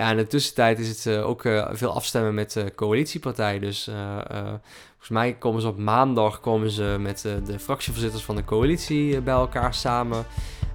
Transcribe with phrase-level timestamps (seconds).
[0.00, 3.58] Ja, in de tussentijd is het eh, ook eh, veel afstemmen met de coalitiepartij.
[3.58, 4.44] Dus eh, eh,
[4.88, 9.16] volgens mij komen ze op maandag komen ze met eh, de fractievoorzitters van de coalitie
[9.16, 10.24] eh, bij elkaar samen.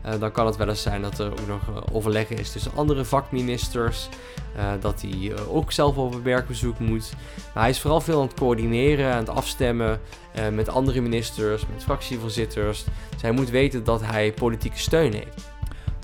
[0.02, 2.72] Eh, dan kan het wel eens zijn dat er ook nog eh, overleggen is tussen
[2.76, 4.10] andere vakministers.
[4.56, 7.12] eh, dat hij eh, ook zelf op werkbezoek moet.
[7.54, 10.00] Maar hij is vooral veel aan het coördineren, aan het afstemmen
[10.34, 12.84] eh, met andere ministers, met fractievoorzitters.
[13.12, 15.54] Dus hij moet weten dat hij politieke steun heeft.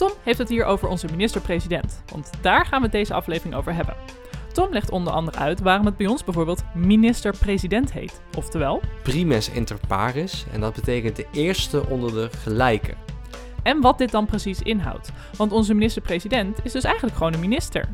[0.02, 3.96] Tom heeft het hier over onze minister-president, want daar gaan we deze aflevering over hebben.
[4.54, 8.22] Tom legt onder andere uit waarom het bij ons bijvoorbeeld minister-president heet.
[8.38, 12.98] Oftewel, Primes inter pares en dat betekent de eerste onder de gelijken.
[13.64, 15.12] en wat dit dan precies inhoudt.
[15.38, 17.90] Want onze minister-president is dus eigenlijk gewoon een minister.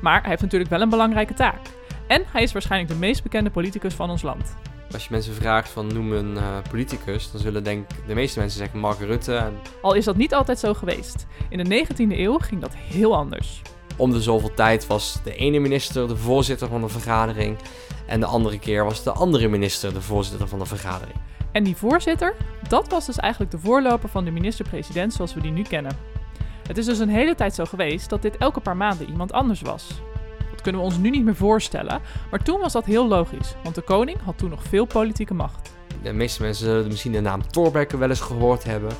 [0.00, 1.60] Maar hij heeft natuurlijk wel een belangrijke taak.
[2.06, 4.56] En hij is waarschijnlijk de meest bekende politicus van ons land.
[4.92, 8.58] Als je mensen vraagt van noem een eh, politicus, dan zullen denk de meeste mensen
[8.58, 9.34] zeggen Mark Rutte.
[9.34, 11.26] En Al is dat niet altijd zo geweest.
[11.48, 13.62] In de 19e eeuw ging dat heel anders.
[13.96, 17.56] om de zoveel tijd was de ene minister de voorzitter van de vergadering
[18.06, 21.16] en de andere keer was de andere minister de voorzitter van de vergadering.
[21.52, 22.34] En die voorzitter,
[22.68, 25.96] dat was dus eigenlijk de voorloper van de minister-president zoals we die nu kennen.
[26.68, 29.60] Het is dus een hele tijd zo geweest dat dit elke paar maanden iemand anders
[29.60, 29.88] was.
[30.68, 33.80] Kunnen we ons nu niet meer voorstellen, maar toen was dat heel logisch, want de
[33.80, 35.72] koning had toen nog veel politieke macht.
[36.02, 38.92] De meeste mensen zullen misschien de naam Thorbecke wel eens gehoord hebben.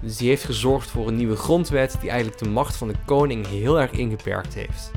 [0.00, 3.46] Dus die heeft gezorgd voor een nieuwe grondwet die eigenlijk de macht van de koning
[3.46, 4.90] heel erg ingeperkt heeft.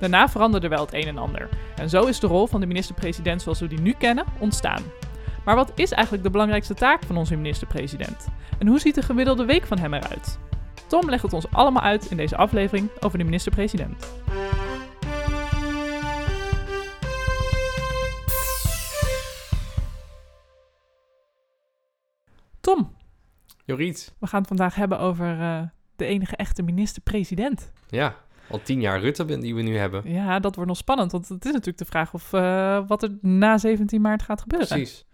[0.00, 1.48] Daarna veranderde wel het een en ander.
[1.76, 4.82] En zo is de rol van de minister-president zoals we die nu kennen ontstaan.
[5.44, 8.26] Maar wat is eigenlijk de belangrijkste taak van onze minister-president?
[8.58, 10.38] En hoe ziet de gemiddelde week van hem eruit?
[10.86, 14.12] Tom legt het ons allemaal uit in deze aflevering over de minister-president.
[22.60, 22.96] Tom,
[23.64, 24.14] Joriet.
[24.18, 25.62] we gaan het vandaag hebben over eh,
[25.96, 27.72] de enige echte minister-president.
[27.88, 28.16] Ja,
[28.50, 30.12] al tien jaar Rutte die we nu hebben.
[30.12, 33.18] Ja, dat wordt nog spannend, want het is natuurlijk de vraag of eh, wat er
[33.20, 34.68] na 17 maart gaat gebeuren.
[34.68, 35.04] Precies.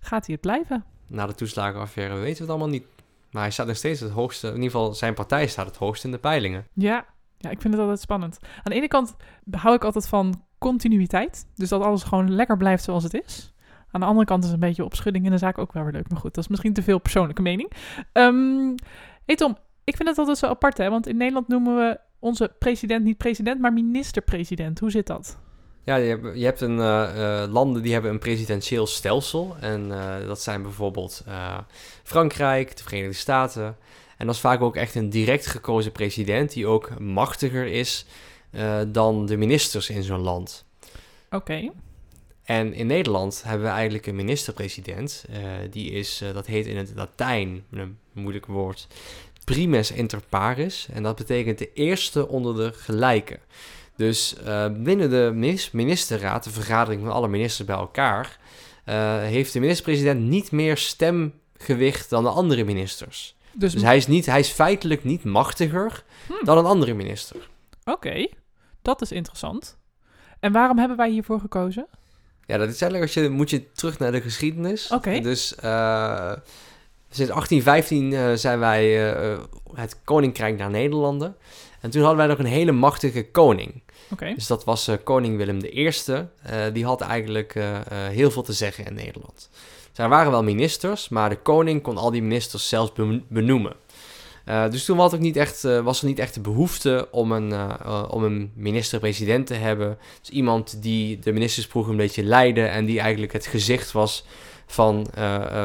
[0.00, 0.84] Gaat hij het blijven?
[1.06, 2.86] Na de toeslagenaffaire weten we het allemaal niet.
[3.30, 6.04] Maar hij staat nog steeds het hoogste, in ieder geval zijn partij staat het hoogst
[6.04, 6.66] in de peilingen.
[6.72, 7.06] Ja.
[7.38, 8.38] ja, ik vind het altijd spannend.
[8.42, 9.16] Aan de ene kant
[9.50, 13.52] hou ik altijd van continuïteit, dus dat alles gewoon lekker blijft zoals het is.
[13.92, 16.08] Aan de andere kant is een beetje opschudding in de zaak ook wel weer leuk,
[16.08, 17.72] maar goed, dat is misschien te veel persoonlijke mening.
[18.12, 18.74] Ehm
[19.24, 22.52] hey Tom, ik vind het altijd zo apart, hè, want in Nederland noemen we onze
[22.58, 24.78] president niet president, maar minister-president.
[24.78, 25.38] Hoe zit dat?
[25.84, 29.56] Ja, je hebt, je hebt een, eh, eh, landen die hebben een presidentieel stelsel.
[29.60, 31.24] En eh, dat zijn bijvoorbeeld
[32.02, 33.76] Frankrijk, de Verenigde Staten.
[34.16, 38.06] En dat is vaak ook echt een direct gekozen president die ook machtiger is
[38.86, 40.64] dan de ministers in zo'n land.
[41.30, 41.70] Oké,
[42.42, 45.24] En in Nederland hebben we eigenlijk een minister-president.
[45.30, 48.86] eh, die is, eh, dat heet in het Latijn, een moeilijk woord,
[49.44, 50.88] primes inter pares.
[50.92, 53.38] En dat betekent de eerste onder de gelijken.
[53.96, 58.38] Dus eh, binnen de minis- ministerraad, de vergadering van alle ministers bij elkaar,
[59.20, 63.36] heeft de minister-president niet meer stemgewicht dan de andere ministers.
[63.52, 66.44] dus, Dus hij is, niet, hij is feitelijk niet machtiger Hm.
[66.44, 67.36] dan een andere minister.
[67.84, 68.26] oké,
[68.82, 69.78] dat is interessant.
[70.40, 71.86] En waarom hebben wij hiervoor gekozen?
[72.46, 74.90] Ja, dat is eigenlijk als je moet je terug naar de geschiedenis.
[74.90, 75.20] Oké.
[75.20, 76.32] Dus eh,
[77.10, 79.38] sinds 1815 eh, zijn wij eh,
[79.74, 81.36] het koninkrijk naar Nederlanden.
[81.80, 83.82] En toen hadden wij nog een hele machtige koning.
[84.10, 85.90] Oké, Dus dat was koning Willem I.
[86.72, 87.54] Die had eigenlijk
[88.10, 89.48] heel veel te zeggen in Nederland.
[89.88, 92.92] Dus er waren wel ministers, maar de koning kon al die ministers zelfs
[93.28, 93.76] benoemen.
[94.44, 97.32] Eh, dus toen was, ook niet echt, eh, was er niet echt de behoefte om
[97.32, 99.98] een, eh, om een minister-president te hebben.
[100.20, 104.24] Dus iemand die de ministersploeg een beetje leidde en die eigenlijk het gezicht was
[104.66, 105.06] van,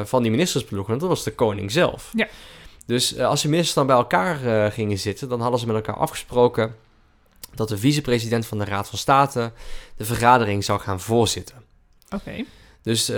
[0.04, 0.90] van die ministersploeg.
[0.90, 2.12] En dat was de koning zelf.
[2.16, 2.28] Ja.
[2.86, 6.76] Dus als de ministers dan bij elkaar gingen zitten, dan hadden ze met elkaar afgesproken
[7.56, 9.52] dat de vicepresident van de Raad van State
[9.98, 11.56] de vergadering zou gaan voorzitten.
[12.10, 12.44] oké.
[12.82, 13.12] Dus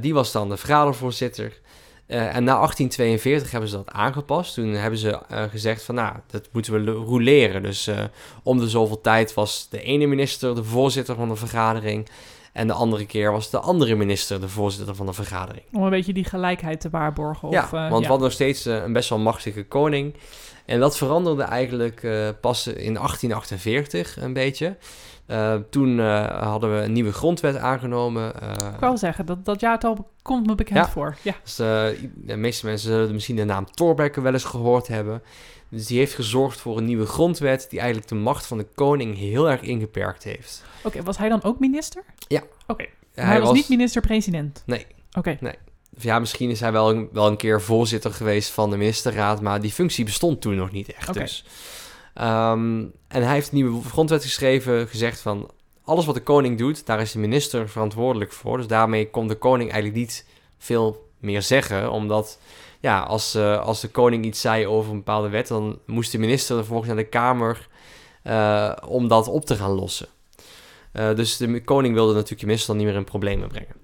[0.00, 1.60] die was dan de vergadervoorzitter.
[2.06, 4.54] Eh, en na 1842 hebben ze dat aangepast.
[4.54, 7.62] Toen hebben ze eh, gezegd van, nou, dat moeten we roleren.
[7.62, 8.04] Dus eh,
[8.42, 12.08] om de zoveel tijd was de ene minister de voorzitter van de vergadering.
[12.52, 15.64] En de andere keer was de andere minister de voorzitter van de vergadering.
[15.72, 17.50] Om een beetje die gelijkheid te waarborgen.
[17.50, 17.98] ja, of, eh, want ja.
[17.98, 20.14] we hadden nog steeds een best wel machtige koning.
[20.64, 22.00] En dat veranderde eigenlijk
[22.40, 24.76] pas in 1848 een beetje.
[25.26, 28.40] Eh, toen eh, hadden we een nieuwe grondwet aangenomen.
[28.40, 30.88] eh, Ik wou zeggen, dat, dat jaartal komt me bekend Ja.
[30.88, 31.16] voor.
[31.22, 35.22] Ja, dus, de meeste mensen zullen misschien de naam Thorbecke wel eens gehoord hebben.
[35.68, 39.16] Dus die heeft gezorgd voor een nieuwe grondwet die eigenlijk de macht van de koning
[39.16, 40.64] heel erg ingeperkt heeft.
[40.82, 41.02] oké.
[41.02, 42.04] was hij dan ook minister?
[42.28, 42.42] Ja.
[42.66, 42.84] Oké,
[43.14, 44.62] hij, was, niet minister-president?
[44.66, 44.86] Nee.
[45.18, 45.38] Oké,
[45.98, 49.60] Ja, misschien is hij wel een, wel een keer voorzitter geweest van de ministerraad, maar
[49.60, 51.08] die functie bestond toen nog niet echt.
[51.08, 51.18] Oké.
[51.18, 51.44] Dus.
[52.16, 55.50] Ehm, en hij heeft een nieuwe grondwet geschreven, gezegd van
[55.84, 58.56] alles wat de koning doet, daar is de minister verantwoordelijk voor.
[58.56, 60.26] Dus daarmee kon de koning eigenlijk niet
[60.58, 62.38] veel meer zeggen, omdat
[62.80, 66.18] ja, als, uh, als de koning iets zei over een bepaalde wet, dan moest de
[66.18, 67.68] minister vervolgens naar de Kamer
[68.24, 70.08] uh, om dat op te gaan lossen.
[70.92, 73.74] Uh, dus de koning wilde natuurlijk de minister dan niet meer in problemen brengen.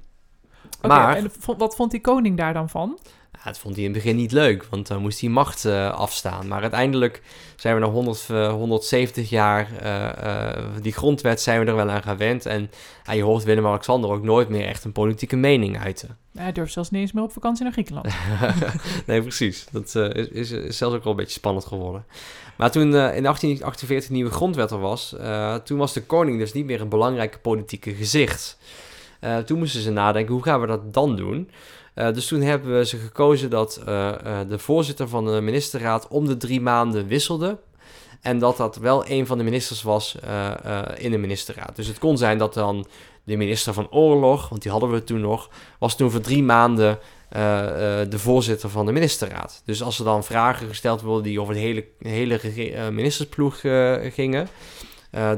[0.83, 2.99] Okay, maar, en wat vond die koning daar dan van?
[3.33, 5.91] Ja, dat vond hij in het begin niet leuk, want dan moest hij macht uh,
[5.91, 6.49] afstaan.
[6.49, 7.23] Maar uiteindelijk
[7.57, 12.03] zijn we na 100, uh, 170 jaar uh, die grondwet zijn we er wel aan
[12.03, 12.47] gewend.
[12.47, 12.71] En
[13.13, 16.17] je hoort Willem-Alexander ook nooit meer echt een politieke mening uiten.
[16.35, 18.09] Hij durft zelfs niet eens meer op vakantie naar Griekenland.
[19.07, 19.67] nee, precies.
[19.71, 22.05] Dat is, is, is, zelfs ook wel een beetje spannend geworden.
[22.57, 25.17] Maar toen in 1848 de nieuwe grondwet er was,
[25.65, 28.59] toen was de koning dus niet meer een belangrijke politieke gezicht.
[29.47, 31.51] toen moesten ze nadenken, hoe gaan we dat dan doen?
[31.95, 36.09] Uh, dus toen hebben we ze gekozen dat uh, uh, de voorzitter van de ministerraad
[36.09, 37.59] om de drie maanden wisselde.
[38.21, 40.17] En dat dat wel een van de ministers was
[40.97, 41.77] in de ministerraad.
[41.77, 42.87] Dus het kon zijn dat dan
[43.25, 46.99] de minister van Oorlog, want die hadden we toen nog, was toen voor drie maanden
[48.09, 49.63] de voorzitter van de ministerraad.
[49.65, 52.41] Dus als er dan vragen gesteld worden die over de hele, hele
[52.91, 53.61] ministersploeg
[54.15, 54.49] gingen,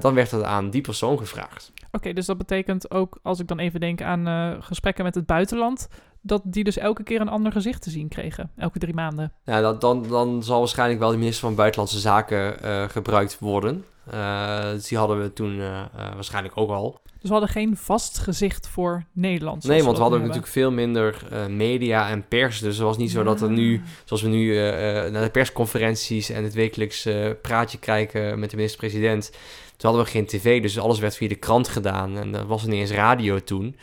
[0.01, 1.73] dan werd dat aan die persoon gevraagd.
[1.93, 5.89] Oké, dus dat betekent ook, als ik dan even denk aan gesprekken met het buitenland,
[6.27, 9.33] dat die dus elke keer een ander gezicht te zien kregen, elke drie maanden.
[9.45, 13.85] Ja, dat, dan, dan zal waarschijnlijk wel de minister van Buitenlandse Zaken uh, gebruikt worden.
[14.15, 15.83] Uh, die hadden we toen uh,
[16.15, 17.01] waarschijnlijk ook al.
[17.05, 19.65] Dus we hadden geen vast gezicht voor Nederland.
[19.65, 22.61] Nee, want we hadden natuurlijk veel minder media en pers.
[22.61, 24.55] Dus het was niet zo dat er nu, zoals we nu
[25.11, 27.09] naar de persconferenties en het wekelijks
[27.43, 29.31] praatje krijgen met de minister-president.
[29.77, 32.19] Toen hadden we geen tv, dus alles werd via de krant gedaan.
[32.19, 33.77] En dat was er niet eens radio toen.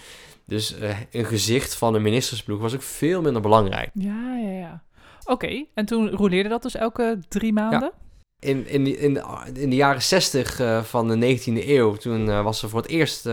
[0.51, 3.89] Dus uh, een gezicht van een ministersploeg was ook veel minder belangrijk.
[3.94, 4.83] Ja, ja, ja.
[5.24, 7.92] Oké, en toen roleerde dat dus elke drie maanden?
[8.39, 8.50] Ja.
[8.50, 12.63] In, in, in, in de jaren 60 uh, van de 19e eeuw, toen uh, was
[12.63, 13.30] er voor het eerst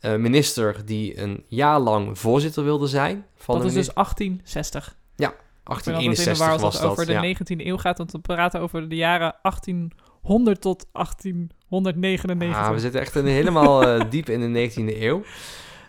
[0.00, 3.26] minister die een jaar lang voorzitter wilde zijn.
[3.36, 4.96] Van dat is dus 1860?
[5.16, 5.34] Ja,
[5.64, 6.90] 1861 was dat.
[6.90, 12.58] Over de 19e eeuw gaat, want we praten over de jaren 1800 tot 1899.
[12.58, 15.22] Ah, we zitten echt in, helemaal diep in de 19e eeuw.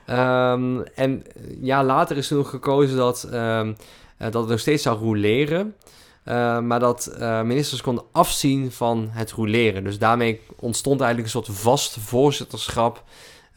[0.10, 1.24] Um, en
[1.62, 3.76] ja, later is nog gekozen dat, um,
[4.18, 5.76] dat het nog steeds zou roleren.
[6.26, 9.84] Uh, maar dat uh, ministers konden afzien van het roleren.
[9.84, 13.04] Dus daarmee ontstond eigenlijk een soort vast voorzitterschap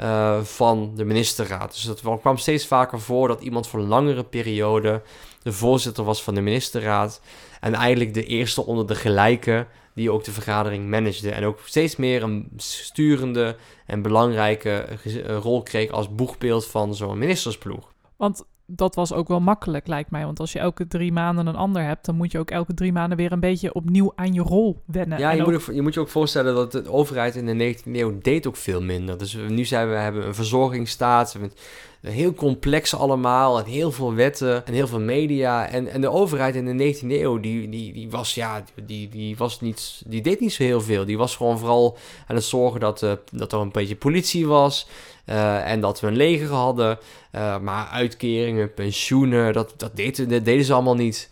[0.00, 1.72] uh, van de ministerraad.
[1.72, 5.02] Dus dat kwam steeds vaker voor dat iemand voor een langere periode
[5.42, 7.20] de voorzitter was van de ministerraad.
[7.60, 9.66] En eigenlijk de eerste onder de gelijken
[9.96, 11.30] die ook de vergadering managede.
[11.30, 13.56] En ook steeds meer een sturende
[13.86, 17.92] en belangrijke eh, rol kreeg als boegbeeld van zo'n ministersploeg.
[18.16, 20.24] Want dat was ook wel makkelijk, lijkt mij.
[20.24, 22.92] Want als je elke drie maanden een ander hebt, dan moet je ook elke drie
[22.92, 25.18] maanden weer een beetje opnieuw aan je rol wennen.
[25.18, 28.18] Ja, je, moet, je moet je ook voorstellen dat de overheid in de 19e eeuw
[28.22, 29.18] deed ook veel minder.
[29.18, 31.58] Dus nu zijn we hebben een verzorgingsstaat, we hebben
[32.00, 35.68] heel complex allemaal en heel veel wetten en heel veel media.
[35.68, 39.36] En, en de overheid in de 19e eeuw, die, die, die was ja, die, die,
[39.36, 41.04] was niet, die deed niet zo heel veel.
[41.04, 44.88] Die was gewoon vooral aan het zorgen dat, uh, dat er een beetje politie was.
[45.26, 46.98] Uh, en dat we een leger hadden.
[47.34, 51.30] Uh, maar uitkeringen, pensioenen, dat, dat, deden, dat deden ze allemaal niet.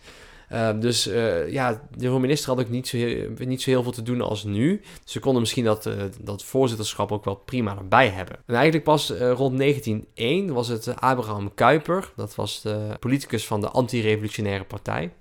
[0.53, 3.93] Uh, dus uh, ja, de minister had ook niet zo, heel, niet zo heel veel
[3.93, 4.81] te doen als nu.
[5.03, 8.37] Dus ze konden misschien dat, uh, dat voorzitterschap ook wel prima erbij hebben.
[8.47, 12.13] En eigenlijk pas rond 1901 was het Abraham Kuyper.
[12.17, 15.13] Dat was de politicus van de anti-revolutionaire partij.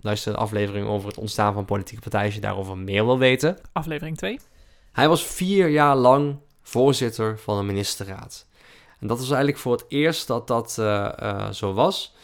[0.00, 3.58] Luister de aflevering over het ontstaan van politieke partijen als je daarover meer wil weten.
[3.72, 4.38] Aflevering 2.
[4.92, 8.46] Hij was vier jaar lang voorzitter van de ministerraad.
[9.00, 10.72] En dat was eigenlijk voor het eerst dat dat
[11.56, 12.14] zo was.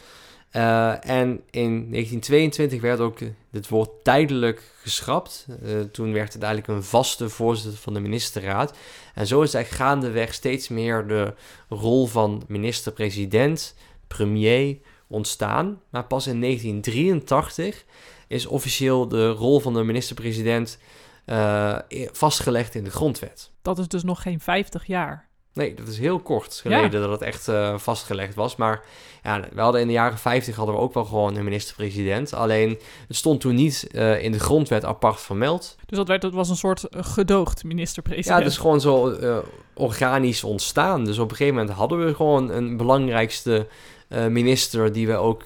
[0.51, 3.19] Uh, en in 1922 werd ook
[3.51, 5.47] het woord tijdelijk geschrapt.
[5.63, 8.77] Uh, toen werd het eigenlijk een vaste voorzitter van de ministerraad.
[9.13, 11.33] En zo is eigenlijk gaandeweg steeds meer de
[11.69, 13.75] rol van minister-president,
[14.07, 14.77] premier
[15.07, 15.81] ontstaan.
[15.89, 17.85] Maar pas in 1983
[18.27, 20.77] is officieel de rol van de minister-president
[21.25, 21.77] uh,
[22.11, 23.51] vastgelegd in de grondwet.
[23.61, 25.29] Dat is dus nog geen 50 jaar.
[25.53, 28.55] Nee, dat is heel kort geleden dat het echt uh, vastgelegd was.
[28.55, 28.83] Maar
[29.23, 32.33] ja, we hadden in de jaren 50 hadden we ook wel gewoon een minister-president.
[32.33, 35.75] Alleen het stond toen niet uh, in de grondwet apart vermeld.
[35.85, 38.37] Dus dat, werd, dat was een soort eh, gedoogd minister-president.
[38.37, 39.37] Ja, het is gewoon zo uh,
[39.73, 41.05] organisch ontstaan.
[41.05, 43.67] Dus op een gegeven moment hadden we gewoon een belangrijkste
[44.29, 45.43] minister die we ook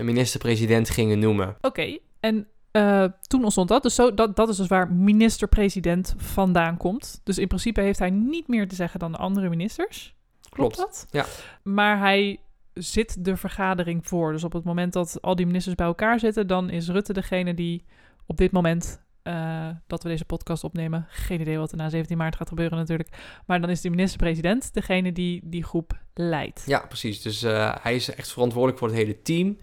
[0.00, 1.48] minister-president gingen noemen.
[1.48, 2.00] Oké, okay.
[2.20, 3.82] en uh, toen ontstond dat.
[3.82, 7.20] Dus zo, dat, dat is dus waar minister-president vandaan komt.
[7.24, 10.14] Dus in principe heeft hij niet meer te zeggen dan de andere ministers.
[10.48, 11.06] Klopt, dat?
[11.10, 11.26] Ja.
[11.62, 12.40] Maar hij
[12.74, 14.32] zit de vergadering voor.
[14.32, 17.54] Dus op het moment dat al die ministers bij elkaar zitten, dan is Rutte degene
[17.54, 17.84] die
[18.26, 21.06] op dit moment uh, eh, dat we deze podcast opnemen.
[21.08, 23.08] Geen idee wat er na 17 maart gaat gebeuren natuurlijk.
[23.46, 26.62] Maar dan is de minister-president degene die die groep leidt.
[26.66, 27.22] Ja, precies.
[27.22, 29.58] Dus uh, hij is echt verantwoordelijk voor het hele team.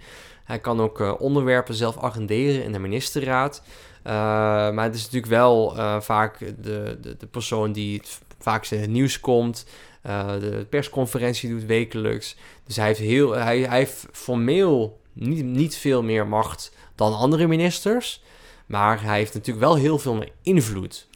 [0.47, 3.63] Hij kan ook uh, onderwerpen zelf agenderen in de ministerraad.
[4.73, 8.89] maar het is natuurlijk wel vaak de, de, de, persoon die het vaakst in het
[8.89, 9.65] nieuws komt.
[10.39, 12.35] de persconferentie doet wekelijks.
[12.65, 17.47] Dus hij heeft, heel, hij, hij heeft formeel niet, niet veel meer macht dan andere
[17.47, 18.23] ministers.
[18.65, 21.07] Maar hij heeft natuurlijk wel heel veel meer invloed.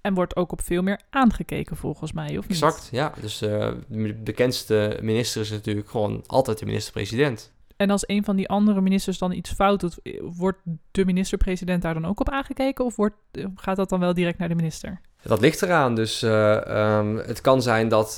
[0.00, 2.62] En wordt ook op veel meer aangekeken volgens mij, of niet?
[2.62, 3.14] Exact, ja.
[3.20, 7.52] Dus uh, de bekendste minister is natuurlijk gewoon altijd de minister-president.
[7.78, 10.58] En als een van die andere ministers dan iets fout doet, wordt
[10.90, 12.84] de minister-president daar dan ook op aangekeken?
[12.84, 13.16] Of wordt,
[13.54, 15.00] gaat dat dan wel direct naar de minister?
[15.22, 15.94] Dat ligt eraan.
[15.94, 18.14] Dus uh, um, het kan zijn dat,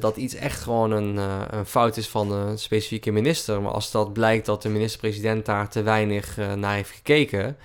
[0.00, 1.16] dat iets echt gewoon een,
[1.50, 3.62] een, fout is van een specifieke minister.
[3.62, 7.56] Maar als dat blijkt dat de minister-president daar te weinig naar heeft gekeken,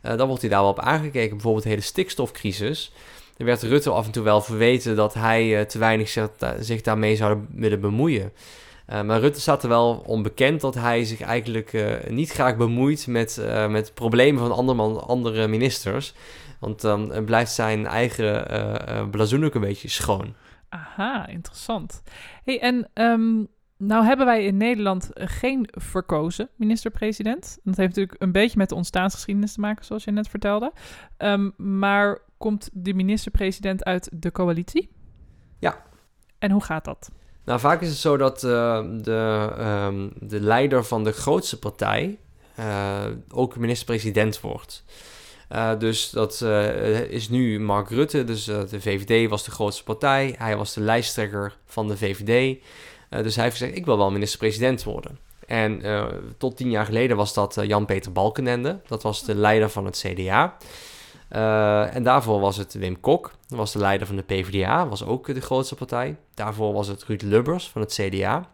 [0.00, 1.30] dan wordt hij daar wel op aangekeken.
[1.30, 2.92] Bijvoorbeeld de hele stikstofcrisis.
[3.36, 6.18] Er werd Rutte af en toe wel verweten dat hij te weinig
[6.60, 8.32] zich daarmee zou willen bemoeien.
[8.86, 13.94] Maar Rutte staat er wel onbekend dat hij zich eigenlijk niet graag bemoeit met, met
[13.94, 16.14] problemen van andere, andere ministers.
[16.60, 20.34] Want dan blijft zijn eigen blazoen ook een beetje schoon.
[20.68, 22.02] Aha, interessant.
[22.44, 27.58] Hey, en um, nou hebben wij in Nederland geen verkozen minister-president.
[27.64, 30.72] Dat heeft natuurlijk een beetje met de ontstaansgeschiedenis te maken, zoals je net vertelde.
[31.18, 34.90] Um, maar komt de minister-president uit de coalitie?
[35.58, 35.82] Ja.
[36.38, 37.10] En hoe gaat dat?
[37.46, 42.18] Nou, vaak is het zo dat uh, de, um, de leider van de grootste partij
[42.58, 44.84] uh, ook minister-president wordt.
[45.52, 46.42] Uh, dus dat
[47.08, 48.24] is nu Mark Rutte.
[48.24, 50.34] Dus de VVD was de grootste partij.
[50.38, 52.58] Hij was de lijsttrekker van de VVD.
[53.08, 55.18] dus hij heeft gezegd: Ik wil wel minister-president worden.
[55.46, 55.82] En
[56.38, 58.80] tot tien jaar geleden was dat Jan-Peter Balkenende.
[58.86, 60.56] Dat was de leider van het CDA.
[61.28, 63.32] En daarvoor was het Wim Kok.
[63.48, 64.88] Was de leider van de PvdA.
[64.88, 66.16] Was ook de grootste partij.
[66.34, 68.48] Daarvoor was het Ruud Lubbers van het CDA.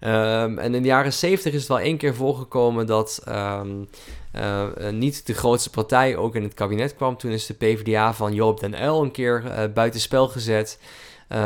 [0.00, 3.88] Um, en in de jaren 70 is het wel één keer voorgekomen dat um,
[4.36, 7.16] uh, niet de grootste partij ook in het kabinet kwam.
[7.16, 10.78] Toen is de PvdA van Joop den Uyl een keer buitenspel gezet.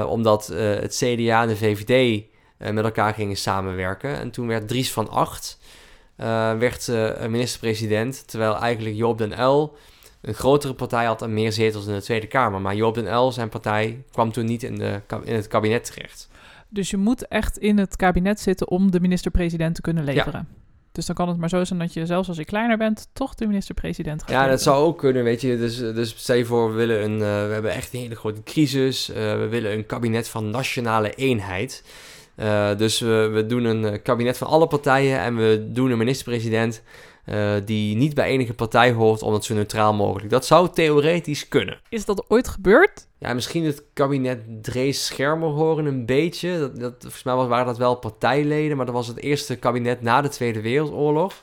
[0.06, 2.24] Omdat het CDA en de VVD
[2.58, 4.18] met elkaar gingen samenwerken.
[4.18, 5.58] En toen werd Dries van Acht
[6.58, 6.88] werd,
[7.28, 8.28] minister-president.
[8.28, 9.76] Terwijl eigenlijk Joop den Uyl
[10.20, 12.60] een grotere partij had en meer zetels in de Tweede Kamer.
[12.60, 16.28] Maar Joop den Uyl, zijn partij, kwam toen niet in, de, in het kabinet terecht.
[16.68, 20.48] Dus je moet echt in het kabinet zitten om de minister-president te kunnen leveren.
[20.92, 23.34] Dus dan kan het maar zo zijn dat je zelfs als je kleiner bent, toch
[23.34, 24.30] de minister-president gaat.
[24.30, 25.58] Ja, dat zou ook kunnen, weet je.
[25.58, 28.42] Dus, dus stel je voor, we willen een, uh, we hebben echt een hele grote
[28.42, 29.10] crisis.
[29.10, 31.84] Uh, we willen een kabinet van nationale eenheid.
[32.40, 36.82] Uh, dus we, we doen een kabinet van alle partijen en we doen een minister-president
[37.28, 40.30] uh, die niet bij enige partij hoort, omdat zo neutraal mogelijk.
[40.30, 41.80] Dat zou theoretisch kunnen.
[41.88, 43.06] Is dat ooit gebeurd?
[43.18, 46.58] Ja, misschien het kabinet Drees Schermer horen een beetje.
[46.58, 50.20] Dat, dat, volgens mij waren dat wel partijleden, maar dat was het eerste kabinet na
[50.20, 51.34] de Tweede Wereldoorlog.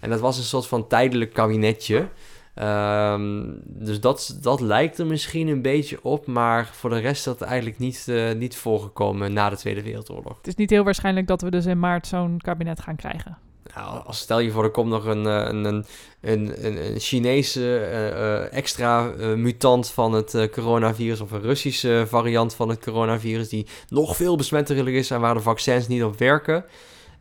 [0.00, 2.08] En dat was een soort van tijdelijk kabinetje.
[2.54, 7.24] Um, dus dat, dat lijkt er misschien een beetje op, maar voor de rest is
[7.24, 10.36] dat eigenlijk niet, uh, niet voorgekomen na de Tweede Wereldoorlog.
[10.36, 13.38] Het is niet heel waarschijnlijk dat we dus in maart zo'n kabinet gaan krijgen.
[13.74, 15.84] Nou, als stel je voor, er komt nog een, eh, een, een,
[16.20, 22.68] een, een Chinese uh, extra uh, mutant van het coronavirus of een Russische variant van
[22.68, 26.64] het coronavirus die nog veel besmettelijker is en waar de vaccins niet op werken.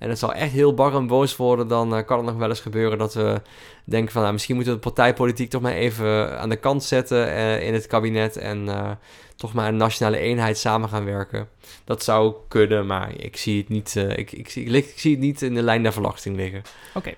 [0.01, 2.59] En het zal echt heel bar en boos worden, dan kan het nog wel eens
[2.59, 3.41] gebeuren dat we
[3.85, 7.61] denken van nou, misschien moeten we de partijpolitiek toch maar even aan de kant zetten
[7.61, 8.69] in het kabinet en
[9.41, 11.47] toch maar een nationale eenheid samen gaan werken.
[11.83, 15.19] Dat zou kunnen, maar ik zie het niet, uh, ik, ik, ik, ik, zie het
[15.19, 16.61] niet in de lijn der verwachting liggen.
[16.93, 17.13] Oké,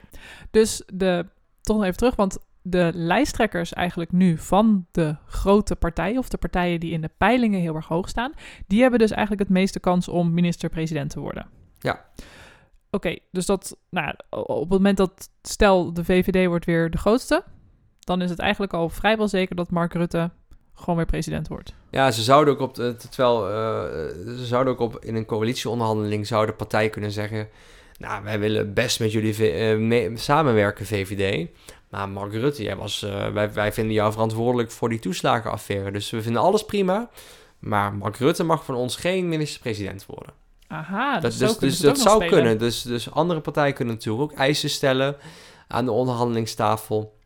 [0.52, 1.26] dus de,
[1.62, 6.38] toch nog even terug, want de lijsttrekkers eigenlijk nu van de grote partijen, of de
[6.38, 8.34] partijen die in de peilingen heel erg hoog staan,
[8.68, 11.48] die hebben dus eigenlijk het meeste kans om minister-president te worden.
[11.80, 12.06] Ja.
[12.94, 17.44] Oké, dus dat, nou, op het moment dat, stel de VVD wordt weer de grootste,
[18.00, 20.32] dan is het eigenlijk al vrijwel zeker dat Mark Rutte
[20.74, 21.74] gewoon weer president wordt.
[21.90, 23.56] Ja, ze zouden ook op, terwijl uh,
[24.38, 27.48] ze zouden ook op in een coalitieonderhandeling zouden partijen kunnen zeggen,
[27.98, 31.50] nou, wij willen best met jullie uh, samenwerken, VVD.
[31.90, 35.92] Maar Mark Rutte, jij was, uh, wij, wij vinden jou verantwoordelijk voor die toeslagenaffaire.
[35.92, 37.10] Dus we vinden alles prima.
[37.60, 40.43] Maar Mark Rutte mag van ons geen minister-president worden.
[40.68, 42.58] Aha, dat, dus, dus dat zou kunnen.
[42.58, 45.16] Dus, dus andere partijen kunnen natuurlijk ook eisen stellen
[45.68, 47.18] aan de onderhandelingstafel.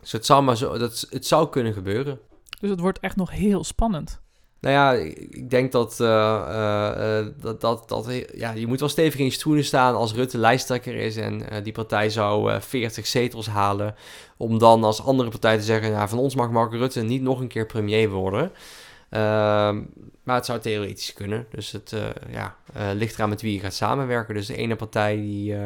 [0.00, 2.18] Dus het zou, maar zo, dat, het zou kunnen gebeuren.
[2.60, 4.22] Dus het wordt echt nog heel spannend.
[4.60, 4.92] Nou ja,
[5.30, 9.64] ik denk dat, uh, dat, dat, dat ja, je moet wel stevig in je schoenen
[9.64, 13.94] staan als Rutte lijsttrekker is en die partij zou 40 zetels halen.
[14.36, 17.40] Om dan als andere partij te zeggen, nou, van ons mag Mark Rutte niet nog
[17.40, 18.52] een keer premier worden.
[19.14, 19.82] Ehm,
[20.22, 21.46] maar het zou theoretisch kunnen.
[21.50, 21.96] Dus het
[22.30, 22.56] ja,
[22.94, 24.34] ligt eraan met wie je gaat samenwerken.
[24.34, 25.56] Dus de ene partij die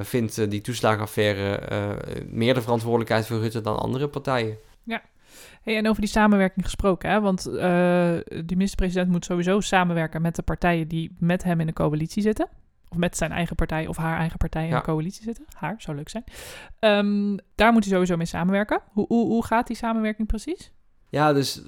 [0.00, 1.60] vindt die toeslagenaffaire
[2.30, 4.56] meer de verantwoordelijkheid voor Rutte dan andere partijen.
[4.82, 5.02] Ja,
[5.62, 7.20] Hey, en over die samenwerking gesproken, hè?
[7.20, 12.22] want de minister-president moet sowieso samenwerken met de partijen die met hem in de coalitie
[12.22, 12.48] zitten.
[12.90, 15.44] Of met zijn eigen partij of haar eigen partij in de coalitie zitten.
[15.56, 16.24] Haar, zou leuk zijn.
[16.80, 18.80] Um, daar moet hij sowieso mee samenwerken.
[18.92, 20.72] Hoe, hoe, hoe gaat die samenwerking precies?
[21.10, 21.60] Ja, dus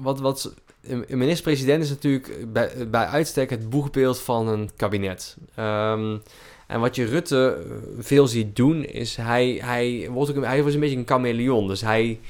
[0.00, 2.52] wat, wat een minister-president is natuurlijk
[2.90, 5.36] bij, uitstek het boegbeeld van een kabinet.
[5.58, 6.22] Um,
[6.66, 7.66] en wat je Rutte
[7.98, 11.68] veel ziet doen, is hij, hij, wordt ook, hij wordt een beetje een chameleon.
[11.68, 12.20] Dus hij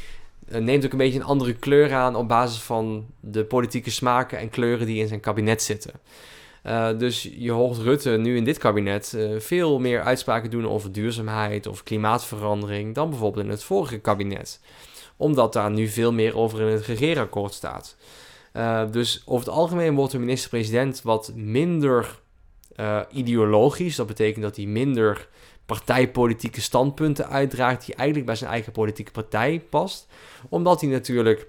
[0.49, 4.39] eh, neemt ook een beetje een andere kleur aan op basis van de politieke smaken
[4.39, 5.93] en kleuren die in zijn kabinet zitten.
[6.67, 11.67] Uh, dus je hoort Rutte nu in dit kabinet veel meer uitspraken doen over duurzaamheid
[11.67, 14.61] of klimaatverandering dan bijvoorbeeld in het vorige kabinet.
[15.19, 17.97] Omdat daar nu veel meer over in het regeerakkoord staat.
[18.53, 22.21] Uh, dus over het algemeen wordt de minister-president wat minder
[23.11, 23.97] ideologisch.
[23.97, 25.29] Dat betekent dat hij minder
[25.67, 30.07] partijpolitieke standpunten uitdraagt die eigenlijk bij zijn eigen politieke partij past.
[30.49, 31.47] Omdat hij natuurlijk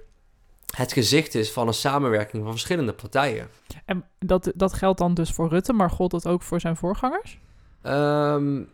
[0.76, 3.48] het gezicht is van een samenwerking van verschillende partijen.
[3.86, 7.40] En dat, dat geldt dan dus voor Rutte, maar gold dat ook voor zijn voorgangers?
[7.84, 8.70] Um,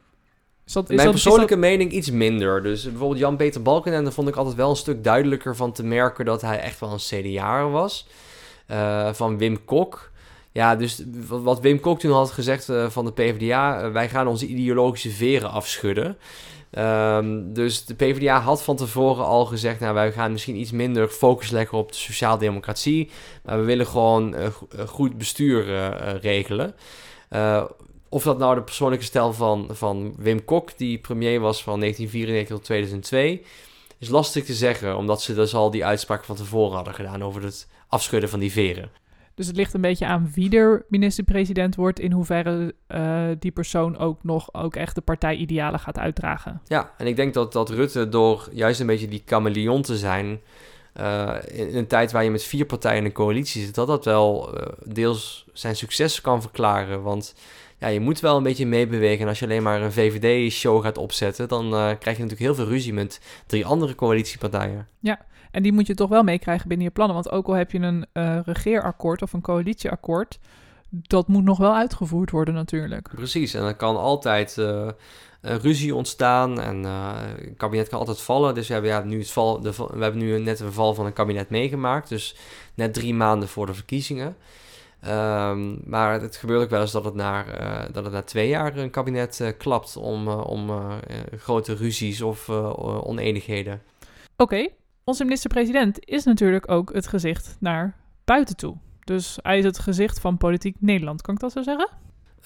[0.65, 2.63] is dat, is mijn persoonlijke mening iets minder.
[2.63, 6.41] Dus bijvoorbeeld Jan-Peter Balkenende vond ik altijd wel een stuk duidelijker van te merken dat
[6.41, 8.07] hij echt wel een CDA was.
[8.71, 10.11] Uh, van Wim Kok
[10.55, 14.09] ja, dus wat Wim Kok toen had gezegd uh, van de PvdA, uh, eh, wij
[14.09, 16.17] gaan onze ideologische veren afschudden.
[16.71, 21.07] Um, dus de PvdA had van tevoren al gezegd, nou wij gaan misschien iets minder
[21.07, 23.09] focus leggen op de sociaaldemocratie,
[23.43, 24.35] maar we willen gewoon
[24.87, 25.65] goed bestuur
[26.21, 26.75] regelen.
[28.15, 32.55] Of dat nou de persoonlijke stijl van, van Wim Kok, die premier was van 1994
[32.57, 33.43] tot 2002,
[33.99, 37.43] is lastig te zeggen, omdat ze dus al die uitspraak van tevoren hadden gedaan over
[37.43, 38.89] het afschudden van die veren.
[39.33, 43.97] Dus het ligt een beetje aan wie er minister-president wordt, in hoeverre uh, die persoon
[43.97, 46.61] ook nog ook echt de partijidealen gaat uitdragen.
[46.67, 50.39] Ja, en ik denk dat, dat Rutte door juist een beetje die chameleon te zijn,
[50.99, 54.05] uh, in, een tijd waar je met vier partijen in een coalitie zit, dat dat
[54.05, 57.01] wel uh, deels zijn succes kan verklaren.
[57.01, 57.35] Want
[57.85, 59.21] ja, je moet wel een beetje meebewegen.
[59.21, 62.67] En als je alleen maar een VVD-show gaat opzetten, dan krijg je natuurlijk heel veel
[62.67, 64.87] ruzie met drie andere coalitiepartijen.
[64.99, 67.15] Ja, en die moet je toch wel meekrijgen binnen je plannen.
[67.15, 70.39] Want ook al heb je een uh, regeerakkoord of een coalitieakkoord,
[70.89, 73.09] dat moet nog wel uitgevoerd worden natuurlijk.
[73.15, 74.87] Precies, en er kan altijd uh,
[75.41, 78.55] ruzie ontstaan en uh, het kabinet kan altijd vallen.
[78.55, 81.05] Dus we hebben, ja, nu het val, de, we hebben nu net een val van
[81.05, 82.09] een kabinet meegemaakt.
[82.09, 82.35] Dus
[82.73, 84.35] net drie maanden voor de verkiezingen.
[85.07, 88.47] Um, maar het gebeurt ook wel eens dat het na, uh, dat het na twee
[88.47, 90.71] jaar een kabinet uh, klapt om, uh, om
[91.37, 93.81] grote ruzies of oneenigheden.
[94.37, 94.67] Oké,
[95.03, 98.75] onze minister-president is natuurlijk ook het gezicht naar buiten toe.
[99.03, 101.21] Dus hij is het gezicht van politiek Nederland.
[101.21, 101.89] Kan ik dat zo zeggen?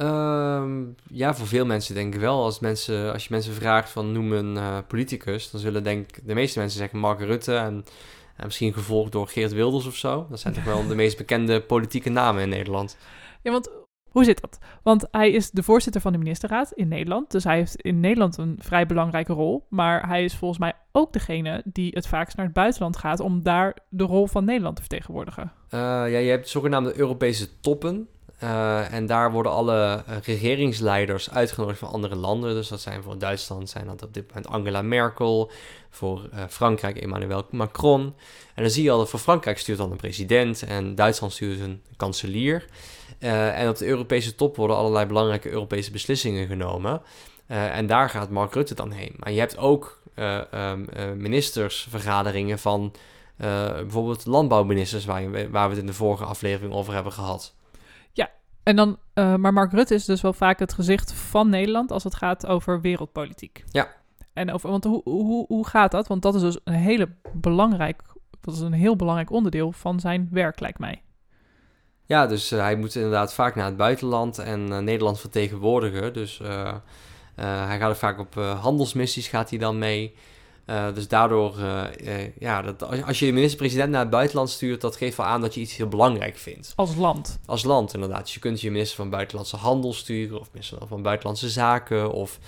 [0.01, 2.43] Um, ja, voor veel mensen denk ik wel.
[2.43, 6.59] Als, mensen, als je mensen vraagt van noem een politicus, dan zullen denk de meeste
[6.59, 7.85] mensen zeggen Mark Rutte en,
[8.39, 10.27] en misschien gevolgd door Geert Wilders of zo.
[10.29, 12.97] Dat zijn toch wel de meest bekende politieke namen in Nederland.
[13.41, 13.69] Ja, want
[14.09, 14.59] hoe zit dat?
[14.83, 17.31] Want hij is de voorzitter van de ministerraad in Nederland.
[17.31, 19.65] Dus hij heeft in Nederland een vrij belangrijke rol.
[19.69, 23.43] Maar hij is volgens mij ook degene die het vaakst naar het buitenland gaat om
[23.43, 25.43] daar de rol van Nederland te vertegenwoordigen.
[25.43, 28.07] Uh, ja, je hebt zogenaamde Europese toppen.
[28.43, 32.53] Uh, en daar worden alle uh, regeringsleiders uitgenodigd van andere landen.
[32.53, 35.51] Dus dat zijn voor Duitsland zijn dat op dit moment Angela Merkel.
[35.89, 38.01] Voor uh, Frankrijk Emmanuel Macron.
[38.55, 40.63] En dan zie je al dat voor Frankrijk stuurt dan een president.
[40.63, 42.65] En Duitsland stuurt een kanselier.
[43.19, 47.01] En op de Europese top worden allerlei belangrijke Europese beslissingen genomen.
[47.47, 49.15] En daar gaat Mark Rutte dan heen.
[49.17, 50.01] Maar je hebt ook
[50.51, 52.93] um, ministersvergaderingen van
[53.37, 57.53] bijvoorbeeld landbouwministers, waar, waar, we het in de vorige aflevering over hebben gehad.
[58.69, 62.15] En dan, maar Mark Rutte is dus wel vaak het gezicht van Nederland als het
[62.15, 63.63] gaat over wereldpolitiek.
[63.71, 63.87] Ja.
[64.33, 66.07] En over, want hoe, hoe, hoe gaat dat?
[66.07, 68.01] Want dat is dus een hele belangrijk,
[68.41, 71.01] dat is een heel belangrijk onderdeel van zijn werk, lijkt mij.
[72.05, 76.13] Ja, dus uh, hij moet inderdaad vaak naar het buitenland en uh, Nederland vertegenwoordigen.
[76.13, 76.41] Dus
[77.35, 80.15] hij gaat ook vaak op handelsmissies gaat hij dan mee.
[80.93, 81.55] Dus daardoor,
[82.39, 85.53] ja, dat, als je de minister-president naar het buitenland stuurt, dat geeft wel aan dat
[85.53, 86.73] je iets heel belangrijk vindt.
[86.75, 87.39] Als land.
[87.45, 88.21] Als land, inderdaad.
[88.21, 92.39] Dus je kunt je minister van Buitenlandse Handel sturen, of minister van Buitenlandse Zaken, of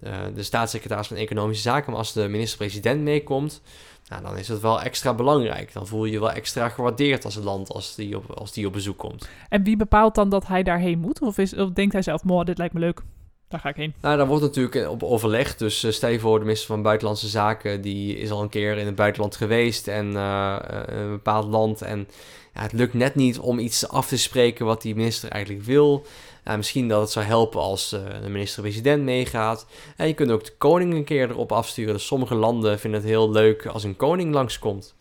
[0.00, 1.90] eh, de staatssecretaris van Economische Zaken.
[1.90, 3.62] Maar als de minister-president meekomt,
[4.08, 5.72] nou, dan is dat wel extra belangrijk.
[5.72, 8.66] Dan voel je je wel extra gewaardeerd als het land als die op, als die
[8.66, 9.28] op bezoek komt.
[9.48, 11.20] En wie bepaalt dan dat hij daarheen moet?
[11.20, 13.02] Of, is, of denkt hij zelf, mooi, dit lijkt me leuk,
[13.50, 13.94] daar ga ik heen?
[14.00, 15.56] Nou, daar wordt natuurlijk op overleg.
[15.56, 17.80] Dus uh, stel je voor, de minister van Buitenlandse Zaken...
[17.80, 21.82] die is al een keer in het buitenland geweest en uh, een bepaald land...
[21.82, 22.08] en
[22.54, 26.06] ja, het lukt net niet om iets af te spreken wat die minister eigenlijk wil...
[26.44, 29.66] Uh, misschien dat het zou helpen als uh, de minister-president meegaat.
[29.96, 31.92] En je kunt ook de koning een keer erop afsturen.
[31.92, 34.94] Dus sommige landen vinden het heel leuk als een koning langskomt.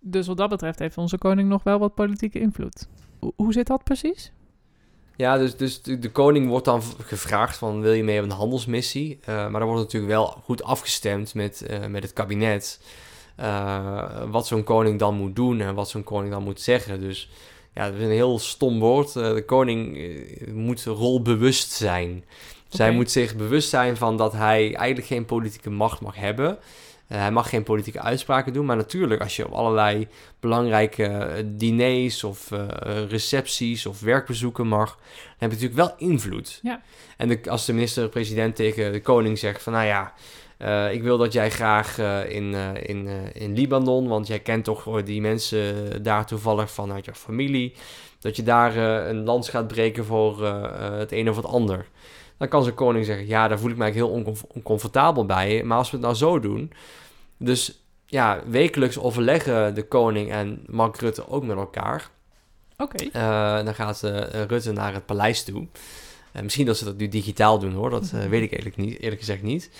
[0.00, 2.88] Dus wat dat betreft heeft onze koning nog wel wat politieke invloed.
[3.20, 4.32] Ho hoe zit dat precies?
[5.20, 8.30] Ja, dus, dus de, de, koning wordt dan gevraagd van wil je mee op een
[8.30, 9.18] handelsmissie?
[9.20, 12.80] Uh, maar dan wordt natuurlijk wel goed afgestemd met, met het kabinet.
[14.30, 17.00] wat zo'n koning dan moet doen en wat zo'n koning dan moet zeggen.
[17.00, 17.28] Dus
[17.74, 19.14] ja, dat is een heel stom woord.
[19.14, 22.10] Uh, de koning uh, moet rolbewust zijn.
[22.10, 22.24] Okay.
[22.68, 26.58] Zij moet zich bewust zijn van dat hij eigenlijk geen politieke macht mag hebben.
[27.12, 28.66] Uh, hij mag geen politieke uitspraken doen.
[28.66, 30.08] Maar natuurlijk, als je op allerlei
[30.40, 32.50] belangrijke diners of
[33.08, 36.60] recepties of werkbezoeken mag, dan heb je natuurlijk wel invloed.
[36.62, 36.82] Ja.
[37.16, 40.12] En de, als de minister-president tegen de koning zegt van nou ja.
[40.62, 44.64] Uh, ik wil dat jij graag uh, in, uh, in, in Libanon, want jij kent
[44.64, 47.74] toch die mensen daar toevallig vanuit je familie,
[48.18, 50.44] dat je daar een lans gaat breken voor
[50.98, 51.86] het een of het ander.
[52.40, 55.78] Dan kan zijn koning zeggen, ja, daar voel ik eigenlijk heel oncom oncomfortabel bij, maar
[55.78, 56.72] als we het nou zo doen,
[57.36, 62.10] dus ja, wekelijks overleggen de koning en Mark Rutte ook met elkaar.
[62.76, 63.04] Oké.
[63.04, 63.64] Okay.
[63.64, 64.00] dan gaat
[64.48, 65.66] Rutte naar het paleis toe.
[66.42, 69.42] misschien dat ze dat nu digitaal doen hoor, dat weet ik eerlijk, niet, eerlijk gezegd
[69.42, 69.70] niet.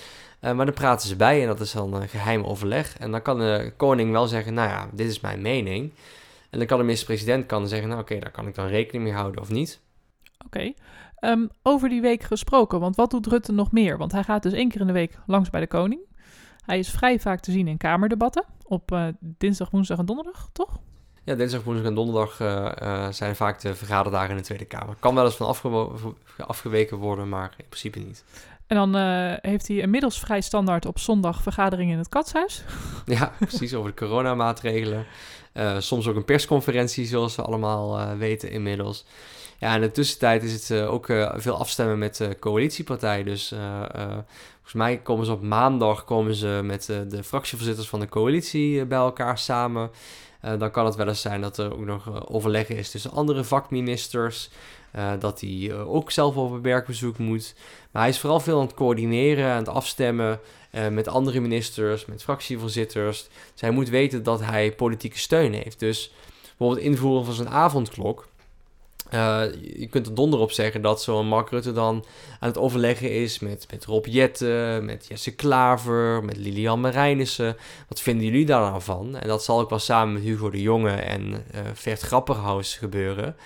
[0.41, 2.99] Uh, maar dan praten ze bij en dat is dan een geheim overleg.
[2.99, 5.93] En dan kan de koning wel zeggen, nou ja, dit is mijn mening.
[6.51, 9.05] En dan kan de minister-president kan zeggen, nou oké, okay, daar kan ik dan rekening
[9.05, 9.81] mee houden of niet.
[10.45, 10.47] Oké.
[10.47, 10.75] Okay.
[11.21, 13.99] Um, over die week gesproken, want wat doet Rutte nog meer?
[13.99, 16.01] Want hij gaat dus één keer in de week langs bij de koning.
[16.65, 20.79] Hij is vrij vaak te zien in kamerdebatten op uh, dinsdag, woensdag en donderdag, toch?
[21.25, 24.95] Ja, dinsdag, woensdag en donderdag uh, uh, zijn vaak de vergaderdagen in de Tweede Kamer.
[25.01, 25.95] Kan wel eens van afge
[26.37, 28.25] afgeweken worden, maar in principe niet.
[28.67, 32.65] En dan uh, heeft hij inmiddels vrij standaard op zondag vergaderingen in het katshuis.
[33.07, 35.07] Ja, precies, over de coronamaatregelen.
[35.79, 39.05] Soms ook een persconferentie, zoals we allemaal weten inmiddels.
[39.61, 43.25] Ja, in de tussentijd is het ook veel afstemmen met coalitiepartijen.
[43.25, 43.49] Dus
[44.53, 48.99] volgens mij komen ze op maandag komen ze met de fractievoorzitters van de coalitie bij
[48.99, 49.91] elkaar samen.
[50.59, 54.51] dan kan het wel eens zijn dat er ook nog overleggen is tussen andere vakministers.
[55.19, 57.55] Dat hij ook zelf op werkbezoek moet.
[57.91, 60.41] Maar hij is vooral veel aan het coördineren, aan het afstemmen
[60.91, 63.29] met andere ministers, met fractievoorzitters.
[63.53, 65.79] Dus hij moet weten dat hij politieke steun heeft.
[65.79, 66.13] Dus
[66.59, 68.29] bijvoorbeeld invoeren van zijn avondklok.
[69.11, 72.05] Je kunt er donder op zeggen dat zo'n Mark Rutte dan
[72.41, 77.57] aan het overleggen is met, met Rob Jetten, met Jesse Klaver, met Lilian Marijnissen.
[77.89, 79.17] Wat vinden jullie daar nou van?
[79.17, 81.45] En dat zal ook wel samen met Hugo de Jonge en
[81.75, 83.37] Vert Grapperhaus gebeuren.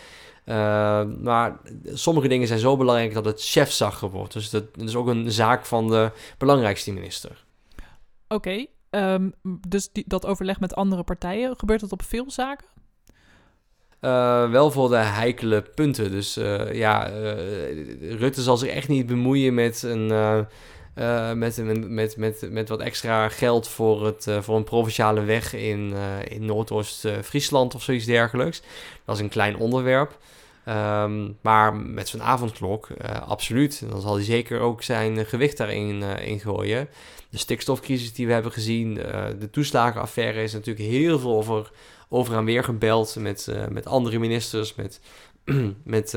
[0.44, 4.33] Uh, maar sommige dingen zijn zo belangrijk dat het chefzagger wordt.
[4.33, 7.44] Dus dat, is ook een zaak van de belangrijkste minister.
[8.29, 9.33] Oké, um,
[9.68, 12.66] dus die, dat overleg met andere partijen, gebeurt dat op veel zaken?
[14.05, 16.11] Uh, wel voor de heikele punten.
[16.11, 17.11] Dus uh, ja,
[18.01, 20.07] Rutte zal zich echt niet bemoeien met een...
[21.38, 25.95] met, met, met, met wat extra geld voor, het, voor een provinciale weg in,
[26.29, 28.62] in Noordoost-Friesland of zoiets dergelijks.
[29.05, 30.19] Dat is een klein onderwerp.
[30.69, 32.88] Um, maar met zo'n avondklok,
[33.27, 33.85] absoluut.
[33.90, 36.88] Dan zal hij zeker ook zijn gewicht daarin in gooien.
[37.31, 38.95] De stikstofcrisis die we hebben gezien,
[39.38, 41.71] de toeslagenaffaire is natuurlijk heel veel over,
[42.14, 45.00] over en weer gebeld met, met andere ministers, met,
[45.83, 46.09] met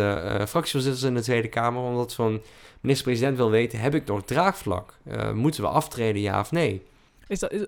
[0.48, 1.82] fractievoorzitters in de Tweede Kamer.
[1.82, 2.42] Omdat zo'n
[2.82, 4.98] minister-president wil weten, heb ik nog draagvlak?
[5.34, 6.86] moeten we aftreden, ja of nee?
[7.28, 7.64] Is dat, is,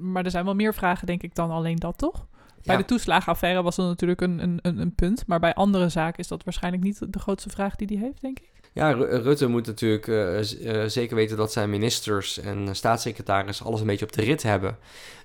[0.00, 2.26] maar er zijn wel meer vragen, denk ik, dan alleen dat, toch?
[2.62, 2.82] Bij ja.
[2.82, 5.26] de toeslagenaffaire was dat natuurlijk een, een, een punt.
[5.26, 8.38] Maar bij andere zaken is dat waarschijnlijk niet de grootste vraag die hij heeft, denk
[8.38, 8.50] ik.
[8.78, 13.86] Ja, Rutte moet natuurlijk uh, uh, zeker weten dat zijn ministers en staatssecretaris alles een
[13.86, 14.78] beetje op de rit hebben.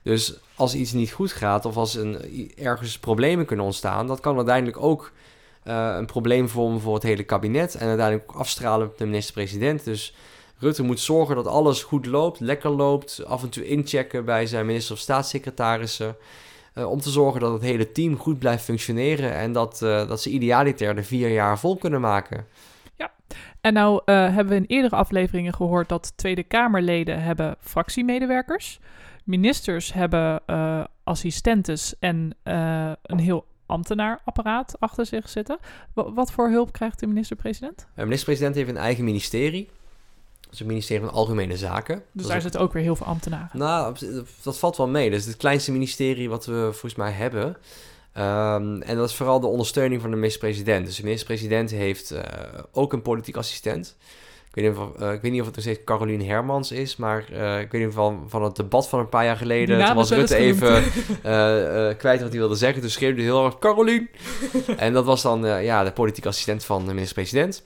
[0.03, 2.17] Dus als iets niet goed gaat of als een,
[2.57, 5.11] ergens problemen kunnen ontstaan, dat kan uiteindelijk ook
[5.63, 9.83] een probleem vormen voor het hele kabinet en uiteindelijk ook afstralen op de minister-president.
[9.83, 10.15] Dus
[10.59, 14.65] Rutte moet zorgen dat alles goed loopt, lekker loopt, af en toe inchecken bij zijn
[14.65, 16.15] minister of staatssecretarissen.
[16.75, 20.95] Om te zorgen dat het hele team goed blijft functioneren en dat, dat ze idealiter
[20.95, 22.45] de vier jaar vol kunnen maken.
[23.61, 28.79] En nou uh, hebben we in eerdere afleveringen gehoord dat Tweede Kamerleden hebben fractiemedewerkers.
[29.23, 30.41] Ministers hebben
[31.03, 35.57] assistentes en een heel ambtenaarapparaat achter zich zitten.
[35.93, 37.87] W wat voor hulp krijgt de minister-president?
[37.95, 39.69] De minister-president heeft een eigen ministerie.
[40.51, 41.95] is het ministerie van Algemene Zaken.
[41.95, 43.49] Dus Dat daar zitten ook weer heel veel ambtenaren.
[43.59, 43.95] nou,
[44.43, 45.09] dat valt wel mee.
[45.09, 47.57] Dat is het kleinste ministerie wat we volgens mij hebben.
[48.13, 50.85] Ehm, en dat is vooral de ondersteuning van de minister-president.
[50.85, 52.23] Dus de minister-president heeft eh,
[52.71, 53.95] ook een politiek assistent.
[54.47, 56.95] Ik weet, niet of, eh, ik weet niet of het nog steeds Caroline Hermans is,
[56.95, 59.85] maar eh, ik weet niet van, van het debat van een paar jaar geleden.
[59.85, 60.83] Toen was Rutte even
[61.97, 62.81] kwijt wat hij wilde zeggen.
[62.81, 64.07] Dus schreeuwde hij heel hard, Caroline!
[64.77, 67.63] en dat was dan ja, de politiek assistent van de minister-president.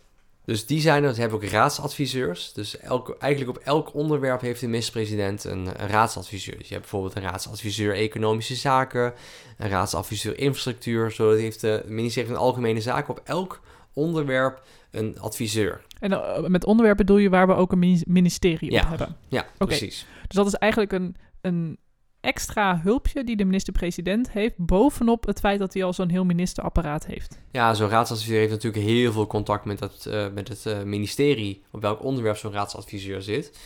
[0.48, 1.14] Dus die zijn er.
[1.14, 2.54] Ze hebben ook raadsadviseurs.
[2.54, 6.58] Dus elk, eigenlijk op elk onderwerp heeft de minister-president een, een raadsadviseur.
[6.58, 9.14] Dus je hebt bijvoorbeeld een raadsadviseur economische zaken,
[9.58, 11.12] een raadsadviseur infrastructuur.
[11.12, 13.62] Zo heeft de ministerie van Algemene Zaken op elk
[13.94, 15.82] onderwerp een adviseur.
[16.00, 18.82] En eh, met onderwerp bedoel je waar we ook een mini- ministerie Ja.
[18.82, 19.16] op hebben.
[19.28, 20.06] Ja, precies.
[20.28, 21.78] Dus dat is eigenlijk een, een
[22.21, 24.53] extra hulpje die de minister-president heeft...
[24.58, 27.39] bovenop het feit dat hij al zo'n heel ministerapparaat heeft.
[27.51, 31.63] Ja, zo'n raadsadviseur heeft natuurlijk heel veel contact met, dat, eh, met het eh, ministerie,
[31.71, 33.60] op welk onderwerp zo'n raadsadviseur zit.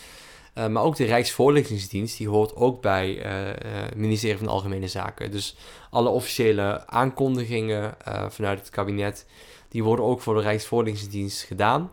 [0.54, 5.32] Eh, maar ook de Rijksvoorlichtingsdienst, die hoort ook bij het ministerie van Algemene Zaken.
[5.32, 5.58] Dus
[5.90, 7.96] alle officiële aankondigingen
[8.30, 9.26] vanuit het kabinet,
[9.70, 11.92] die worden ook voor de Rijksvoorlichtingsdienst gedaan.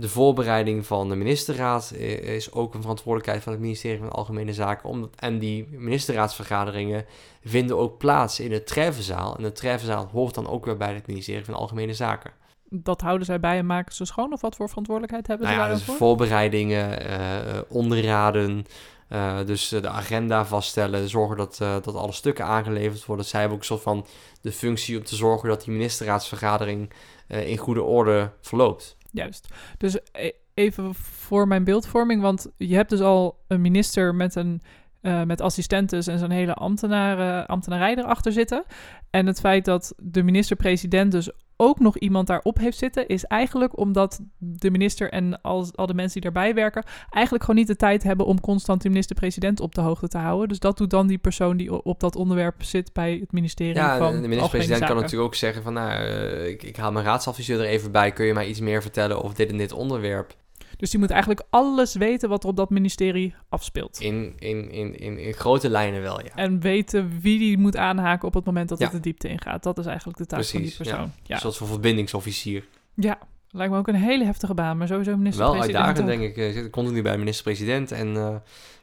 [0.00, 4.52] De voorbereiding van de ministerraad eh, is ook een verantwoordelijkheid van het ministerie van Algemene
[4.52, 4.88] Zaken.
[4.88, 7.04] Omdat, en die ministerraadsvergaderingen
[7.44, 9.36] vinden ook plaats in de Treffenzaal.
[9.36, 12.30] En de Treffenzaal hoort dan ook weer bij het ministerie van Algemene Zaken.
[12.70, 14.32] Dat houden zij bij en maken ze schoon?
[14.32, 18.64] Of wat voor verantwoordelijkheid hebben Nou ze ja, dus voorbereidingen, eh, onderraden,
[19.08, 23.24] eh, dus de agenda vaststellen, zorgen dat, dat alle stukken aangeleverd worden.
[23.24, 24.06] Zij hebben ook een soort van
[24.40, 26.92] de functie om te zorgen dat die ministerraadsvergadering
[27.26, 28.97] in goede orde verloopt.
[29.10, 29.48] Juist.
[29.78, 34.62] Dus e- even voor mijn beeldvorming, want je hebt dus al een minister met een
[35.00, 38.64] eh, met assistentes en zo'n hele ambtenaren, ambtenarij erachter zitten.
[39.10, 41.30] En het feit dat de minister-president dus
[41.60, 45.94] ook nog iemand daarop heeft zitten, is eigenlijk omdat de minister en al, al de
[45.94, 49.74] mensen die daarbij werken, eigenlijk gewoon niet de tijd hebben om constant de minister-president op
[49.74, 50.48] de hoogte te houden.
[50.48, 53.98] Dus dat doet dan die persoon die op dat onderwerp zit bij het ministerie Ja,
[53.98, 57.60] van de minister-president kan natuurlijk ook zeggen van, nou, eh, ik, ik haal mijn raadsadviseur
[57.60, 58.12] er even bij.
[58.12, 60.34] Kun je mij iets meer vertellen over dit en dit onderwerp?
[60.78, 64.00] Dus die moet eigenlijk alles weten wat er op dat ministerie afspeelt.
[64.00, 66.30] In, in, in, in, in grote lijnen wel, ja.
[66.34, 68.84] En weten wie die moet aanhaken op het moment dat Ja.
[68.84, 69.62] het de diepte ingaat.
[69.62, 70.76] Dat is eigenlijk de taak van die ja.
[70.76, 71.12] persoon.
[71.22, 72.64] Ja, Een soort van verbindingsofficier.
[72.94, 73.18] ja.
[73.50, 74.76] lijkt me ook een hele heftige baan.
[74.78, 76.18] Maar sowieso Wel minister-president uitdagend, ook.
[76.18, 76.36] denk ik.
[76.36, 78.34] Je zit continu bij de minister-president en eh,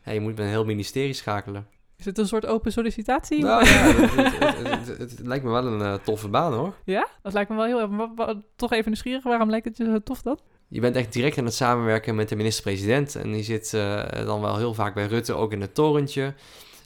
[0.05, 1.67] ja, je moet met een heel ministerie schakelen.
[1.97, 3.41] Is het een soort open sollicitatie?
[3.43, 6.73] Nou ja, het, het, het, het- het lijkt me wel een eh, toffe baan hoor.
[6.85, 7.07] Ja?
[7.21, 8.09] Dat lijkt me wel heel...
[8.15, 9.23] wa- Toch even nieuwsgierig.
[9.23, 10.39] Waarom lijkt het je zo tof dan?
[10.75, 13.15] Je bent echt direct aan het samenwerken met de minister-president.
[13.15, 16.33] En die zit eh, dan wel heel vaak bij Rutte ook in het torentje.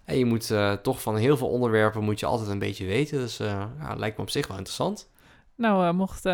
[0.05, 3.17] En je moet eh, toch van heel veel onderwerpen moet je altijd een beetje weten.
[3.17, 5.09] Dus eh ja, lijkt me op zich wel interessant.
[5.55, 6.29] Nou, mocht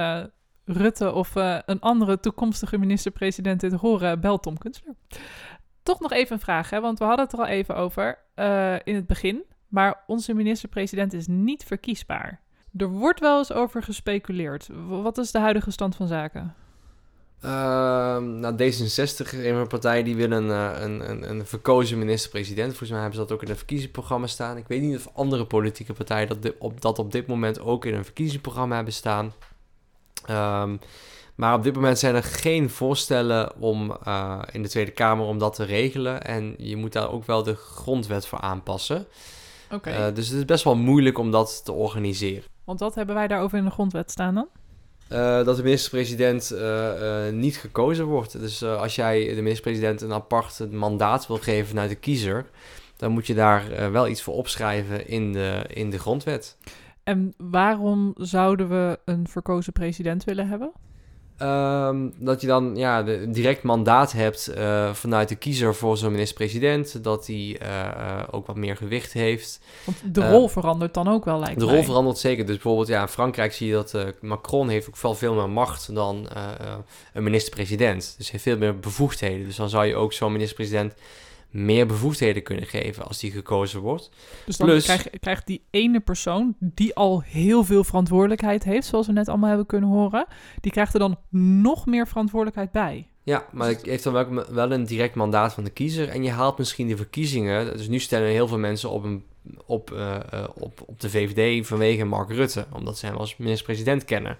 [0.65, 4.95] Rutte of een andere toekomstige minister-president dit horen, bel Tom Kunstler.
[5.83, 6.81] Toch nog even een vraag, hè?
[6.81, 8.17] want we hadden het er al even over
[8.83, 9.43] in het begin.
[9.67, 12.41] Maar onze minister-president is niet verkiesbaar.
[12.77, 14.69] Er wordt wel eens over gespeculeerd.
[14.87, 16.55] Wat is de huidige stand van zaken?
[17.41, 22.67] Ehm nou, D66 is een partij die wil een, eh, een, een, een verkozen minister-president.
[22.67, 24.57] Volgens mij hebben ze dat ook in het verkiezingsprogramma staan.
[24.57, 27.85] Ik weet niet of andere politieke partijen dat, di- op, dat op dit moment ook
[27.85, 29.33] in een verkiezingsprogramma hebben staan.
[30.25, 30.77] Ehm,
[31.35, 35.37] maar op dit moment zijn er geen voorstellen om eh, in de Tweede Kamer om
[35.39, 36.23] dat te regelen.
[36.23, 39.05] En je moet daar ook wel de grondwet voor aanpassen.
[39.71, 39.89] Oké.
[39.89, 42.43] Eh, dus het is best wel moeilijk om dat te organiseren.
[42.63, 44.47] want wat hebben wij daarover in de grondwet staan dan?
[45.07, 48.39] Eh, dat de minister-president eh, eh, niet gekozen wordt.
[48.39, 52.45] Dus als jij de minister-president een apart mandaat wil geven vanuit de kiezer,
[52.97, 56.57] dan moet je daar wel iets voor opschrijven in de, in de grondwet.
[57.03, 60.71] En waarom zouden we een verkozen president willen hebben?
[61.37, 66.11] Ehm, dat je dan ja, de, direct mandaat hebt eh, vanuit de kiezer voor zo'n
[66.11, 69.59] minister-president, dat hij eh, eh, ook wat meer gewicht heeft.
[69.83, 71.75] Want de rol verandert dan ook wel, lijkt De mij.
[71.75, 72.45] rol verandert zeker.
[72.45, 75.95] Dus bijvoorbeeld ja, in Frankrijk zie je dat Macron heeft ook wel veel meer macht
[75.95, 76.27] dan
[77.13, 78.15] een minister-president.
[78.17, 79.45] Dus hij heeft veel meer bevoegdheden.
[79.45, 80.93] Dus dan zou je ook zo'n minister-president
[81.55, 84.09] meer bevoegdheden kunnen geven als die gekozen wordt.
[84.45, 89.07] Dus dan Plus- krijg- krijgt die ene persoon, die al heel veel verantwoordelijkheid heeft, zoals
[89.07, 90.25] we net allemaal hebben kunnen horen,
[90.61, 91.17] die krijgt er dan
[91.61, 93.07] nog meer verantwoordelijkheid bij.
[93.23, 96.09] Ja, maar Dus het heeft dan wel, wel een direct mandaat van de kiezer.
[96.09, 97.77] En je haalt misschien de verkiezingen.
[97.77, 99.23] Dus nu stellen heel veel mensen op, een,
[99.65, 102.65] op, eh, eh, op, op de VVD vanwege Mark Rutte.
[102.73, 104.37] Omdat ze hem als minister-president kennen.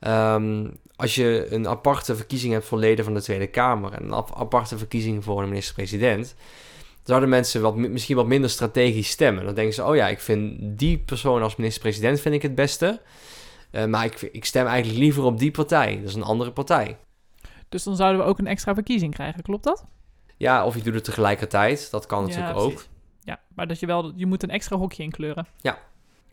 [0.00, 3.92] Ehm, als je een aparte verkiezing hebt voor leden van de Tweede Kamer.
[3.92, 6.34] En een ap- aparte verkiezing voor een minister-president.
[7.02, 9.44] Zouden mensen wat, mi- misschien wat minder strategisch stemmen.
[9.44, 13.00] Dan denken ze, oh ja, ik vind die persoon als minister-president vind ik het beste.
[13.70, 15.96] Eh, maar ik, ik stem eigenlijk liever op die partij.
[16.00, 16.96] Dat is een andere partij.
[17.68, 19.84] Dus dan zouden we ook een extra verkiezing krijgen, klopt dat?
[20.36, 21.90] Ja, of je doet het tegelijkertijd.
[21.90, 22.84] Dat kan natuurlijk ook.
[23.22, 25.46] Ja, maar dat je wel, je moet een extra hokje inkleuren.
[25.60, 25.78] Ja.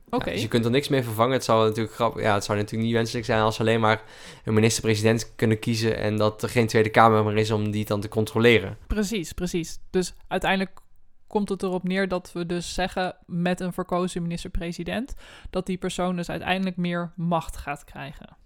[0.09, 1.33] Ja, dus je kunt er niks mee vervangen.
[1.33, 4.03] Het zou natuurlijk grappig, ja, het zou natuurlijk niet wenselijk zijn als we alleen maar
[4.43, 8.01] een minister-president kunnen kiezen en dat er geen Tweede Kamer meer is om die dan
[8.01, 8.77] te controleren.
[8.87, 9.79] precies, precies.
[9.89, 10.79] Dus uiteindelijk
[11.27, 15.13] komt het erop neer dat we dus zeggen met een verkozen minister-president
[15.49, 18.37] dat die persoon dus uiteindelijk meer macht gaat krijgen.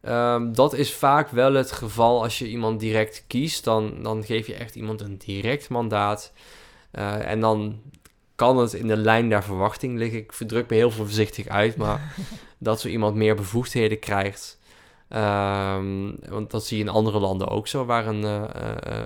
[0.00, 3.64] Ehm, dat is vaak wel het geval als je iemand direct kiest.
[3.64, 6.32] Dan, dan geef je echt iemand een direct mandaat.
[6.90, 7.80] Eh, en dan
[8.38, 10.18] kan het in de lijn der verwachting liggen.
[10.18, 12.14] Ik verdruk me heel voorzichtig uit, maar
[12.58, 14.58] dat zo iemand meer bevoegdheden krijgt.
[15.08, 18.42] Ehm, want dat zie je in andere landen ook zo, waar een, eh,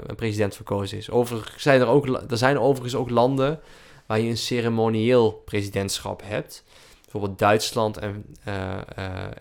[0.06, 1.10] een president verkozen is.
[1.10, 3.60] Overigens zijn er, ook, er zijn overigens ook landen
[4.06, 6.64] waar je een ceremonieel presidentschap hebt.
[7.02, 8.76] Bijvoorbeeld Duitsland en, eh,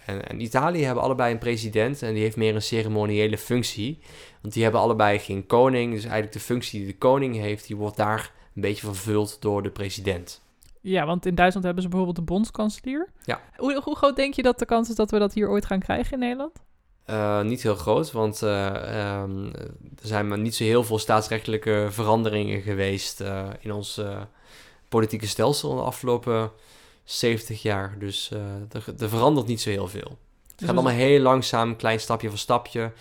[0.05, 3.99] en, en Italië hebben allebei een president en die heeft meer een ceremoniële functie.
[4.41, 7.75] Want die hebben allebei geen koning, dus eigenlijk de functie die de koning heeft, die
[7.75, 10.41] wordt daar een beetje vervuld door de president.
[10.81, 13.09] Ja, want in Duitsland hebben ze bijvoorbeeld de bondskanselier.
[13.23, 13.41] Ja.
[13.55, 15.79] Hoe, hoe groot denk je dat de kans is dat we dat hier ooit gaan
[15.79, 16.51] krijgen in Nederland?
[17.05, 19.45] Eh, niet heel groot, want eh, ehm,
[20.01, 24.01] er zijn maar niet zo heel veel staatsrechtelijke veranderingen geweest eh, in ons
[24.89, 26.51] politieke stelsel de afgelopen
[27.03, 27.95] 70 jaar.
[27.99, 28.31] Dus
[28.99, 30.17] er verandert niet zo heel veel.
[30.47, 32.91] Het Dus gaat allemaal heel langzaam, klein stapje voor stapje.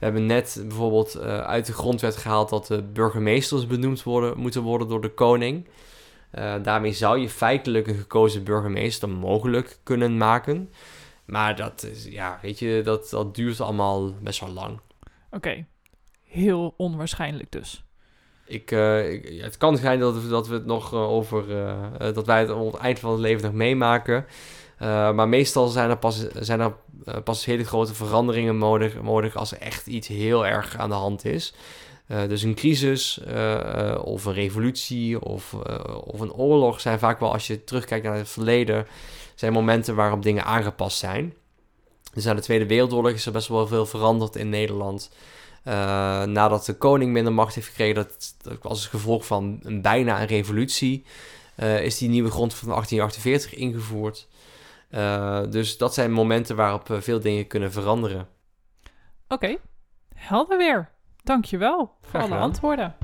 [0.00, 4.62] We hebben net bijvoorbeeld eh, uit de grondwet gehaald dat de burgemeesters benoemd worden, moeten
[4.62, 5.68] worden door de koning.
[6.30, 10.70] Eh, daarmee zou je feitelijk een gekozen burgemeester mogelijk kunnen maken.
[11.24, 14.80] Maar dat, is, ja, weet je, dat, dat duurt allemaal best wel lang.
[15.30, 15.66] Oké,
[16.24, 17.84] heel onwaarschijnlijk dus.
[18.46, 21.44] Ik, eh, ik- ja, het kan zijn dat we, dat we het nog over,
[21.98, 24.26] dat wij het op het eind van het leven nog meemaken.
[24.80, 29.36] Eh, maar meestal zijn er pas, zijn er, eh, pas hele grote veranderingen nodig, nodig
[29.36, 31.54] als er echt iets heel erg aan de hand is.
[32.06, 33.20] Eh, dus een crisis
[34.04, 35.54] of een revolutie of,
[36.04, 38.86] of een oorlog zijn vaak wel, als je terugkijkt naar het verleden,
[39.34, 41.34] zijn momenten waarop dingen aangepast zijn.
[42.14, 45.10] Dus na de Tweede Wereldoorlog is er best wel veel veranderd in Nederland.
[46.26, 50.26] Nadat de koning minder macht heeft gekregen, dat, dat als gevolg van een bijna een
[50.26, 51.04] revolutie,
[51.82, 54.28] is die nieuwe grond van 1848 ingevoerd.
[54.90, 58.28] Eh, dus dat zijn momenten waarop veel dingen kunnen veranderen.
[59.28, 59.56] Oké,
[60.14, 60.90] helder weer.
[61.22, 62.94] Dankjewel voor alle antwoorden.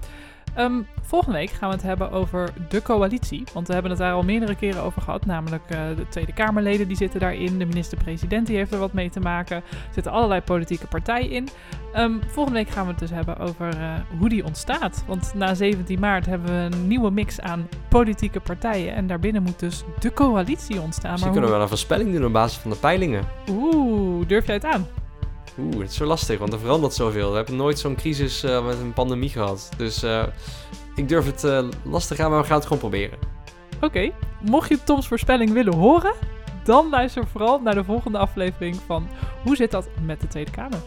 [0.56, 3.44] Ehm, volgende week gaan we het hebben over de coalitie.
[3.52, 5.26] Want we hebben het daar al meerdere keren over gehad.
[5.26, 7.58] Namelijk eh, de Tweede Kamerleden die zitten daarin.
[7.58, 9.56] De minister-president die heeft er wat mee te maken.
[9.56, 9.62] Er
[9.94, 11.48] zitten allerlei politieke partijen in.
[11.92, 15.04] Ehm, volgende week gaan we het dus hebben over eh, hoe die ontstaat.
[15.06, 18.94] Want na 17 maart hebben we een nieuwe mix aan politieke partijen.
[18.94, 21.10] En daarbinnen moet dus de coalitie ontstaan.
[21.10, 23.24] Misschien Maar kunnen we wel een voorspelling doen op basis van de peilingen.
[23.50, 24.86] Oeh, durf jij het aan?
[25.58, 27.30] Oeh, het is zo lastig, want er verandert zoveel.
[27.30, 29.68] We hebben nooit zo'n crisis eh, met een pandemie gehad.
[29.76, 30.24] Dus eh,
[30.94, 33.18] ik durf het eh, lastig aan, maar we gaan het gewoon proberen.
[33.80, 36.12] Oké, mocht je Toms voorspelling willen horen,
[36.64, 39.08] dan luister vooral naar de volgende aflevering van
[39.42, 40.80] Hoe zit dat met de Tweede Kamer?